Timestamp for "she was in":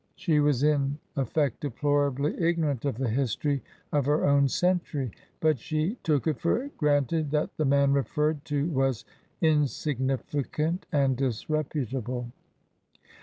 0.15-0.97